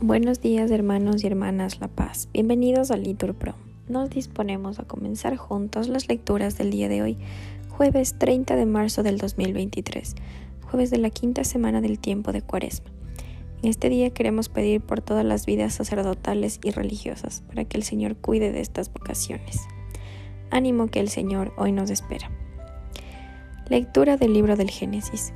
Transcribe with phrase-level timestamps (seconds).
[0.00, 3.54] Buenos días hermanos y hermanas La Paz, bienvenidos a Litur Pro.
[3.88, 7.18] Nos disponemos a comenzar juntos las lecturas del día de hoy,
[7.68, 10.16] jueves 30 de marzo del 2023,
[10.68, 12.90] jueves de la quinta semana del tiempo de Cuaresma.
[13.62, 17.84] En este día queremos pedir por todas las vidas sacerdotales y religiosas, para que el
[17.84, 19.60] Señor cuide de estas vocaciones.
[20.50, 22.28] Ánimo que el Señor hoy nos espera.
[23.68, 25.32] Lectura del libro del Génesis.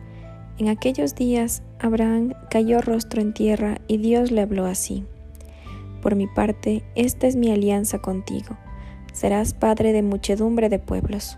[0.58, 5.04] En aquellos días Abraham cayó rostro en tierra y Dios le habló así.
[6.00, 8.56] Por mi parte, esta es mi alianza contigo.
[9.12, 11.36] Serás padre de muchedumbre de pueblos.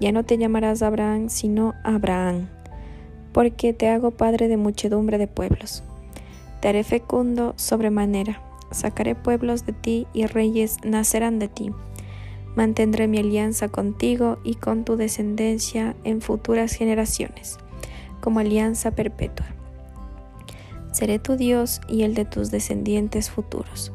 [0.00, 2.48] Ya no te llamarás Abraham, sino Abraham,
[3.32, 5.82] porque te hago padre de muchedumbre de pueblos.
[6.60, 11.72] Te haré fecundo sobremanera, sacaré pueblos de ti y reyes nacerán de ti.
[12.54, 17.58] Mantendré mi alianza contigo y con tu descendencia en futuras generaciones
[18.22, 19.44] como alianza perpetua.
[20.92, 23.92] Seré tu Dios y el de tus descendientes futuros.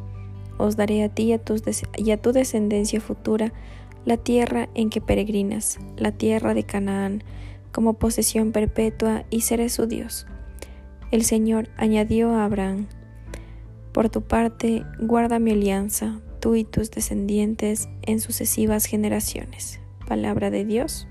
[0.58, 3.54] Os daré a ti y a, tu descendencia futura
[4.06, 7.24] la tierra en que peregrinas, la tierra de Canaán,
[7.72, 10.26] como posesión perpetua, y seré su Dios.
[11.12, 12.88] El Señor añadió a Abraham,
[13.92, 19.80] Por tu parte, guarda mi alianza, tú y tus descendientes en sucesivas generaciones.
[20.08, 21.08] Palabra de Dios.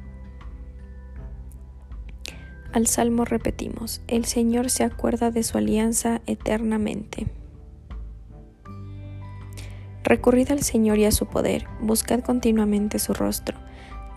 [2.76, 7.26] Al salmo repetimos, el Señor se acuerda de su alianza eternamente.
[10.04, 13.56] Recurrid al Señor y a su poder, buscad continuamente su rostro,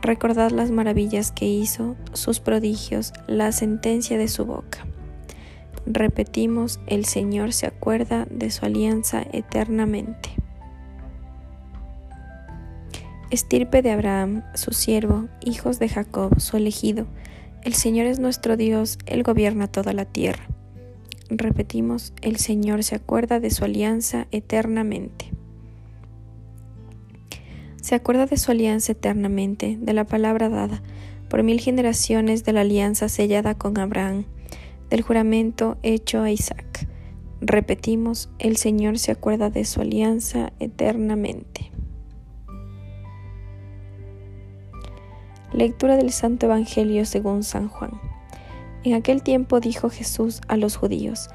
[0.01, 4.85] recordad las maravillas que hizo, sus prodigios, la sentencia de su boca.
[5.85, 10.31] Repetimos, el Señor se acuerda de su alianza eternamente.
[13.29, 17.07] Estirpe de Abraham, su siervo, hijos de Jacob, su elegido,
[17.63, 20.47] el Señor es nuestro Dios, Él gobierna toda la tierra.
[21.29, 25.31] Repetimos, el Señor se acuerda de su alianza eternamente.
[27.81, 30.81] Se acuerda de su alianza eternamente, de la palabra dada
[31.29, 34.25] por mil generaciones de la alianza sellada con Abraham,
[34.89, 36.87] del juramento hecho a Isaac.
[37.41, 41.71] Repetimos, el Señor se acuerda de su alianza eternamente.
[45.53, 47.99] Lectura del Santo Evangelio según San Juan.
[48.83, 51.27] En aquel tiempo dijo Jesús a los judíos,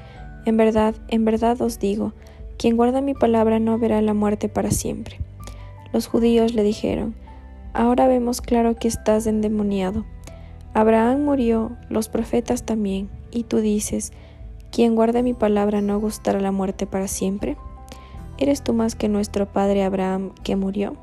[0.45, 2.13] En verdad, en verdad os digo,
[2.57, 5.19] quien guarda mi palabra no verá la muerte para siempre.
[5.91, 7.13] Los judíos le dijeron,
[7.73, 10.05] Ahora vemos claro que estás endemoniado.
[10.73, 14.13] Abraham murió, los profetas también, y tú dices,
[14.71, 17.57] quien guarda mi palabra no gustará la muerte para siempre.
[18.37, 20.95] ¿Eres tú más que nuestro padre Abraham que murió?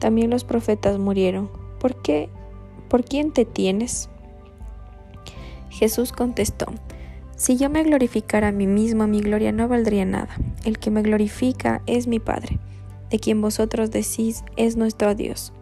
[0.00, 1.48] También los profetas murieron
[1.78, 2.28] ¿Por qué?
[2.88, 4.08] ¿Por quién te tienes?
[5.70, 6.66] Jesús contestó,
[7.36, 10.34] Si yo me glorificara a mí mismo, mi gloria no valdría nada.
[10.64, 12.58] El que me glorifica es mi Padre,
[13.10, 15.52] de quien vosotros decís es nuestro Dios.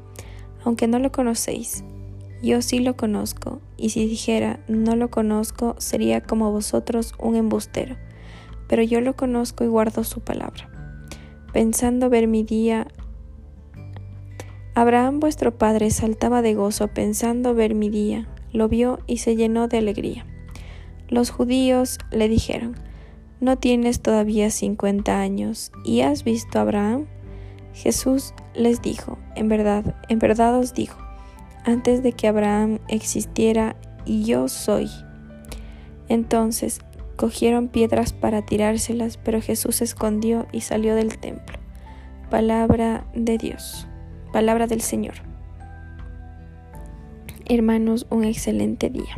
[0.65, 1.85] Aunque no lo conocéis,
[2.43, 7.97] yo sí lo conozco, y si dijera no lo conozco, sería como vosotros un embustero.
[8.69, 10.69] Pero yo lo conozco y guardo su palabra.
[11.53, 12.87] Pensando ver mi día,
[14.77, 19.69] Abraham vuestro padre saltaba de gozo pensando ver mi día, lo vio y se llenó
[19.69, 20.27] de alegría.
[21.09, 22.75] Los judíos le dijeron,
[23.41, 27.07] ¿no tienes todavía cincuenta años y has visto a Abraham?
[27.73, 30.95] Jesús les dijo, en verdad, en verdad os digo,
[31.65, 34.91] antes de que Abraham existiera, yo soy.
[36.09, 36.81] Entonces
[37.17, 41.59] cogieron piedras para tirárselas, pero Jesús se escondió y salió del templo.
[42.29, 43.87] Palabra de Dios.
[44.35, 45.15] Palabra del Señor.
[47.49, 49.15] Hermanos, un excelente día.